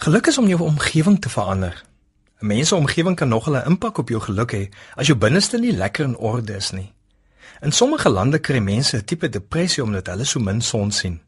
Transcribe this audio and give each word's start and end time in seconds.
Geluk 0.00 0.26
is 0.26 0.38
om 0.38 0.46
jou 0.48 0.60
omgewing 0.64 1.20
te 1.20 1.28
verander. 1.28 1.84
'n 2.40 2.46
Mens 2.46 2.68
se 2.68 2.74
omgewing 2.74 3.16
kan 3.16 3.28
nog 3.28 3.48
'n 3.48 3.66
impak 3.66 3.98
op 3.98 4.08
jou 4.08 4.20
geluk 4.20 4.52
hê 4.52 4.68
as 4.94 5.06
jou 5.06 5.18
binneste 5.18 5.58
nie 5.58 5.72
lekker 5.72 6.04
in 6.04 6.16
orde 6.16 6.56
is 6.56 6.70
nie. 6.70 6.92
In 7.60 7.72
sommige 7.72 8.08
lande 8.08 8.38
kry 8.38 8.58
mense 8.58 8.96
'n 8.96 9.04
tipe 9.04 9.28
depressie 9.28 9.82
omdat 9.82 10.06
hulle 10.06 10.24
so 10.24 10.40
min 10.40 10.60
son 10.60 10.90
sien. 10.90 11.20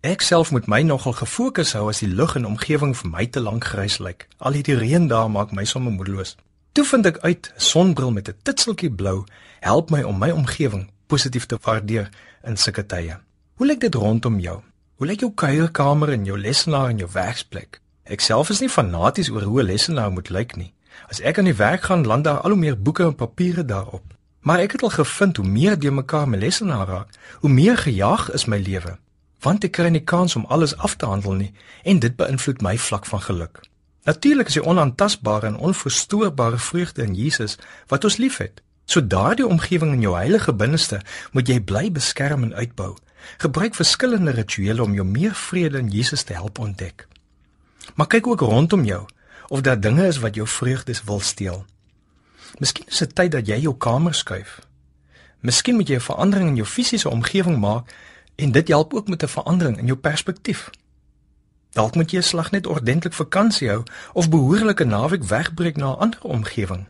Ek 0.00 0.20
self 0.20 0.50
moet 0.50 0.66
my 0.66 0.82
nogal 0.82 1.12
gefokus 1.12 1.72
hou 1.72 1.88
as 1.88 1.98
die 1.98 2.08
lug 2.08 2.34
en 2.36 2.46
omgewing 2.46 2.96
vir 2.96 3.10
my 3.10 3.26
te 3.26 3.40
lank 3.40 3.64
grys 3.64 3.98
lyk. 3.98 4.28
Al 4.36 4.52
hierdie 4.52 4.76
reën 4.76 5.06
daar 5.08 5.30
maak 5.30 5.52
my 5.52 5.64
sommer 5.64 5.92
moedeloos. 5.92 6.36
Toe 6.72 6.84
vind 6.84 7.06
ek 7.06 7.18
uit 7.18 7.52
'n 7.54 7.60
sonbril 7.60 8.10
met 8.10 8.28
'n 8.28 8.36
titseltjie 8.42 8.90
blou 8.90 9.24
help 9.60 9.90
my 9.90 10.02
om 10.02 10.18
my 10.18 10.30
omgewing 10.30 10.90
positief 11.06 11.46
te 11.46 11.58
waardeer 11.62 12.08
in 12.42 12.56
sulke 12.56 12.86
tye. 12.86 13.18
Hoe 13.54 13.66
lyk 13.66 13.80
dit 13.80 13.94
rondom 13.94 14.40
jou? 14.40 14.60
Hoe 14.94 15.06
lyk 15.06 15.20
jou 15.20 15.32
kuierkamer 15.34 16.08
en 16.08 16.24
jou 16.24 16.38
lesenaar 16.38 16.88
en 16.88 16.98
jou 16.98 17.10
werksplek? 17.12 17.80
Ek 18.06 18.20
self 18.22 18.50
is 18.54 18.60
nie 18.62 18.70
fanaties 18.70 19.30
oor 19.30 19.42
hoe 19.42 19.62
'n 19.62 19.66
lesenaar 19.66 20.10
moet 20.10 20.28
lyk 20.28 20.56
nie. 20.56 20.72
As 21.10 21.20
ek 21.20 21.38
aan 21.38 21.44
die 21.50 21.54
werk 21.58 21.82
gaan, 21.82 22.06
land 22.06 22.24
daar 22.24 22.40
al 22.40 22.50
hoe 22.50 22.58
meer 22.58 22.82
boeke 22.82 23.02
en 23.02 23.14
papiere 23.14 23.64
daarop. 23.64 24.14
Maar 24.40 24.58
ek 24.58 24.72
het 24.72 24.82
al 24.82 24.90
gevind 24.90 25.36
hoe 25.36 25.46
meer 25.46 25.78
die 25.78 25.90
mekaar 25.90 26.28
my 26.28 26.38
lesenaar 26.38 26.86
raak, 26.86 27.08
hoe 27.40 27.50
meer 27.50 27.76
gejaag 27.76 28.30
is 28.32 28.44
my 28.44 28.58
lewe. 28.58 28.98
Want 29.40 29.64
ek 29.64 29.72
kry 29.72 29.88
nie 29.88 30.04
kans 30.04 30.36
om 30.36 30.44
alles 30.48 30.76
af 30.76 30.94
te 30.94 31.06
handel 31.06 31.32
nie 31.32 31.52
en 31.82 31.98
dit 31.98 32.16
beïnvloed 32.16 32.62
my 32.62 32.78
vlak 32.78 33.06
van 33.06 33.20
geluk. 33.20 33.60
Natuurlik 34.04 34.46
is 34.46 34.54
die 34.54 34.64
onaantastbare 34.64 35.46
en 35.46 35.56
onverstoorbare 35.56 36.58
vreugde 36.58 37.02
in 37.02 37.14
Jesus 37.14 37.58
wat 37.86 38.04
ons 38.04 38.16
liefhet. 38.16 38.62
So 38.84 39.06
daardie 39.06 39.46
omgewing 39.46 39.92
in 39.92 40.00
jou 40.00 40.14
heilige 40.14 40.54
binneste 40.54 41.00
moet 41.32 41.48
jy 41.48 41.60
bly 41.60 41.90
beskerm 41.92 42.42
en 42.42 42.54
uitbou. 42.54 42.94
Gebruik 43.42 43.74
verskillende 43.74 44.30
rituele 44.30 44.82
om 44.82 44.94
jou 44.94 45.06
meer 45.06 45.34
vrede 45.34 45.78
in 45.78 45.90
Jesus 45.90 46.22
te 46.22 46.32
help 46.32 46.58
ontdek. 46.58 47.08
Maar 47.96 48.06
kyk 48.06 48.26
ook 48.26 48.40
rondom 48.40 48.84
jou 48.84 49.04
of 49.48 49.60
daar 49.60 49.80
dinge 49.80 50.06
is 50.06 50.18
wat 50.18 50.34
jou 50.34 50.46
vreugdes 50.48 51.04
wil 51.04 51.20
steel. 51.20 51.64
Miskien 52.58 52.86
is 52.88 52.98
dit 52.98 53.14
tyd 53.14 53.32
dat 53.32 53.46
jy 53.46 53.56
jou 53.60 53.76
kamer 53.76 54.14
skuif. 54.14 54.58
Miskien 55.40 55.74
moet 55.74 55.88
jy 55.88 55.96
'n 55.96 56.08
verandering 56.08 56.48
in 56.48 56.56
jou 56.56 56.66
fisiese 56.66 57.08
omgewing 57.08 57.58
maak 57.58 57.94
en 58.34 58.52
dit 58.52 58.68
help 58.68 58.94
ook 58.94 59.08
met 59.08 59.22
'n 59.22 59.28
verandering 59.28 59.78
in 59.78 59.86
jou 59.86 59.98
perspektief. 59.98 60.70
Dalk 61.70 61.94
moet 61.94 62.10
jy 62.10 62.18
'n 62.18 62.22
slag 62.22 62.50
net 62.50 62.66
ordentlik 62.66 63.12
vakansie 63.12 63.68
hou 63.68 63.82
of 64.12 64.28
behoorlike 64.28 64.84
naweek 64.84 65.24
wegbreek 65.24 65.76
na 65.76 65.90
'n 65.90 65.98
ander 65.98 66.20
omgewing. 66.22 66.88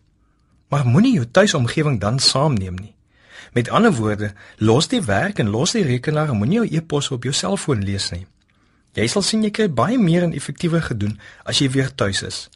Maar 0.68 0.86
moenie 0.86 1.14
jou 1.14 1.26
tuisomgewing 1.30 2.00
dan 2.00 2.18
saamneem 2.18 2.74
nie. 2.74 2.94
Met 3.52 3.68
ander 3.68 3.92
woorde, 3.92 4.32
los 4.56 4.88
die 4.88 5.02
werk 5.02 5.38
en 5.38 5.48
los 5.48 5.70
die 5.70 5.84
rekenaar 5.84 6.28
en 6.28 6.36
moenie 6.36 6.58
jou 6.58 6.76
e-pos 6.76 7.10
op 7.10 7.22
jou 7.22 7.34
selfoon 7.34 7.84
lees 7.84 8.10
nie. 8.10 8.26
Jy 8.96 9.06
sal 9.12 9.22
sien 9.22 9.42
jy 9.44 9.50
kry 9.52 9.66
baie 9.68 9.98
meer 10.00 10.24
en 10.24 10.32
effektiewer 10.32 10.80
gedoen 10.82 11.18
as 11.44 11.60
jy 11.60 11.68
weer 11.74 11.90
tuis 11.94 12.22
is. 12.24 12.48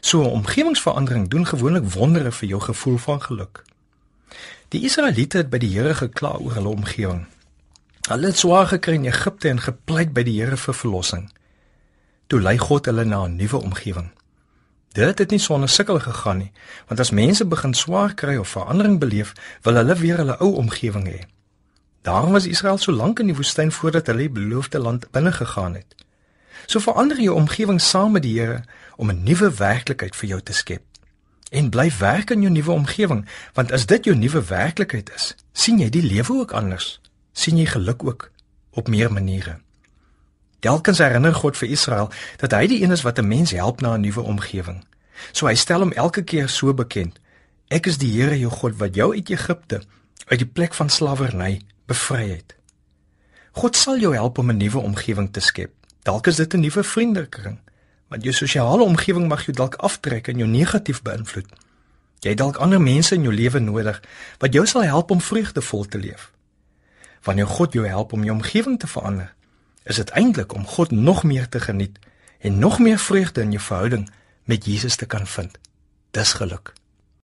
So 0.00 0.22
'n 0.22 0.36
omgewingsverandering 0.40 1.28
doen 1.28 1.46
gewoonlik 1.46 1.88
wondere 1.96 2.32
vir 2.32 2.48
jou 2.48 2.60
gevoel 2.60 2.98
van 2.98 3.22
geluk. 3.22 3.64
Die 4.68 4.84
Israeliete 4.84 5.36
het 5.36 5.50
by 5.50 5.58
die 5.58 5.72
Here 5.72 5.94
gekla 5.94 6.36
oor 6.36 6.54
hulle 6.54 6.68
omgewing. 6.68 7.26
Hulle 8.08 8.26
het 8.26 8.38
swaar 8.38 8.66
gekry 8.66 8.94
in 8.94 9.04
Egipte 9.04 9.48
en 9.48 9.60
gepleit 9.60 10.12
by 10.12 10.22
die 10.22 10.42
Here 10.42 10.56
vir 10.56 10.74
verlossing. 10.74 11.30
Toe 12.26 12.40
lei 12.40 12.58
God 12.58 12.86
hulle 12.86 13.04
na 13.04 13.24
'n 13.24 13.36
nuwe 13.36 13.62
omgewing. 13.62 14.10
Dit 14.92 15.18
het 15.18 15.30
nie 15.30 15.38
sonder 15.38 15.68
sukkel 15.68 16.00
gegaan 16.00 16.38
nie, 16.38 16.52
want 16.86 17.00
as 17.00 17.10
mense 17.10 17.44
begin 17.46 17.74
swaar 17.74 18.14
kry 18.14 18.36
of 18.36 18.48
verandering 18.48 18.98
beleef, 18.98 19.32
wil 19.62 19.74
hulle 19.74 19.94
weer 19.94 20.16
hulle 20.16 20.38
ou 20.38 20.54
omgewing 20.54 21.06
hê. 21.06 21.20
Daarom 22.02 22.32
was 22.32 22.46
Israel 22.46 22.78
so 22.78 22.92
lank 22.92 23.18
in 23.18 23.26
die 23.26 23.36
woestyn 23.36 23.72
voordat 23.72 24.06
hulle 24.06 24.18
die 24.18 24.30
beloofde 24.30 24.78
land 24.78 25.10
binne 25.10 25.32
gegaan 25.32 25.74
het. 25.74 25.94
So 26.66 26.80
verander 26.80 27.20
jou 27.20 27.34
omgewing 27.36 27.80
saam 27.80 28.12
met 28.12 28.22
die 28.22 28.38
Here 28.40 28.64
om 28.96 29.10
'n 29.10 29.22
nuwe 29.22 29.54
werklikheid 29.54 30.16
vir 30.16 30.28
jou 30.28 30.40
te 30.40 30.52
skep. 30.52 30.82
En 31.50 31.70
bly 31.70 31.92
werk 31.98 32.30
in 32.30 32.40
jou 32.40 32.52
nuwe 32.52 32.70
omgewing, 32.70 33.28
want 33.52 33.72
as 33.72 33.86
dit 33.86 34.04
jou 34.04 34.16
nuwe 34.16 34.44
werklikheid 34.44 35.10
is, 35.14 35.34
sien 35.52 35.78
jy 35.78 35.88
die 35.88 36.02
lewe 36.02 36.32
ook 36.32 36.52
anders. 36.52 37.00
sien 37.32 37.56
jy 37.56 37.66
geluk 37.66 38.04
ook 38.04 38.30
op 38.70 38.88
meer 38.88 39.12
maniere. 39.12 39.58
Telkens 40.60 40.98
herinner 40.98 41.34
God 41.34 41.56
vir 41.56 41.68
Israel 41.68 42.10
dat 42.36 42.52
hy 42.52 42.66
die 42.66 42.82
een 42.82 42.90
is 42.90 43.02
wat 43.02 43.18
'n 43.18 43.28
mens 43.28 43.50
help 43.50 43.80
na 43.80 43.94
'n 43.94 44.00
nuwe 44.00 44.20
omgewing. 44.20 44.84
So 45.32 45.46
hy 45.46 45.54
stel 45.54 45.80
hom 45.80 45.92
elke 45.92 46.22
keer 46.22 46.48
so 46.48 46.74
bekend. 46.74 47.20
Ek 47.68 47.86
is 47.86 47.98
die 47.98 48.10
Here 48.20 48.38
jou 48.38 48.50
God 48.50 48.76
wat 48.76 48.94
jou 48.94 49.14
uit 49.14 49.30
Egipte, 49.30 49.82
uit 50.26 50.38
die 50.38 50.46
plek 50.48 50.74
van 50.74 50.88
slawerny 50.88 51.60
bevry 51.90 52.28
het. 52.30 52.54
God 53.58 53.76
sal 53.76 53.98
jou 53.98 54.14
help 54.14 54.38
om 54.38 54.50
'n 54.50 54.56
nuwe 54.56 54.78
omgewing 54.78 55.32
te 55.32 55.40
skep. 55.40 55.72
Dalk 56.02 56.26
is 56.26 56.36
dit 56.36 56.54
'n 56.54 56.60
nuwe 56.60 56.84
vriendekring, 56.84 57.58
want 58.08 58.22
jou 58.22 58.34
sosiale 58.34 58.82
omgewing 58.82 59.28
mag 59.28 59.44
jou 59.44 59.56
dalk 59.56 59.74
aftrek 59.74 60.28
en 60.28 60.38
jou 60.38 60.48
negatief 60.48 61.02
beïnvloed. 61.02 61.48
Jy 62.20 62.28
het 62.28 62.38
dalk 62.38 62.56
ander 62.56 62.80
mense 62.80 63.14
in 63.14 63.22
jou 63.22 63.34
lewe 63.34 63.58
nodig 63.58 64.02
wat 64.38 64.52
jou 64.52 64.66
sal 64.66 64.82
help 64.82 65.10
om 65.10 65.20
vreugdevol 65.20 65.84
te 65.84 65.98
leef. 65.98 66.32
Wanneer 67.22 67.46
God 67.46 67.72
jou 67.72 67.86
help 67.86 68.12
om 68.12 68.24
jou 68.24 68.36
omgewing 68.36 68.78
te 68.78 68.86
verander, 68.86 69.34
is 69.84 69.96
dit 69.96 70.10
eintlik 70.10 70.54
om 70.54 70.66
God 70.66 70.90
nog 70.90 71.22
meer 71.22 71.48
te 71.48 71.60
geniet 71.60 71.98
en 72.38 72.58
nog 72.58 72.78
meer 72.78 72.98
vreugde 72.98 73.40
in 73.40 73.50
jou 73.50 73.62
verhouding 73.62 74.10
met 74.44 74.64
Jesus 74.64 74.96
te 74.96 75.06
kan 75.06 75.26
vind. 75.26 75.58
Dis 76.10 76.32
geluk. 76.32 76.72